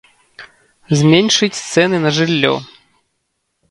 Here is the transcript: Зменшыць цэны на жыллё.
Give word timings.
Зменшыць 1.03 1.61
цэны 1.71 1.97
на 2.09 2.17
жыллё. 2.19 2.55